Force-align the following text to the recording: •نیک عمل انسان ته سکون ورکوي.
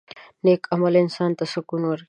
•نیک 0.45 0.61
عمل 0.73 0.93
انسان 1.03 1.31
ته 1.37 1.43
سکون 1.53 1.81
ورکوي. 1.85 1.99